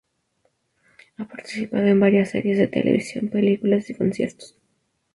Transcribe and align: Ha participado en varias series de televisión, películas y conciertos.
Ha 1.17 1.25
participado 1.27 1.85
en 1.85 1.99
varias 1.99 2.31
series 2.31 2.57
de 2.57 2.65
televisión, 2.67 3.27
películas 3.29 3.87
y 3.91 3.93
conciertos. 3.93 4.57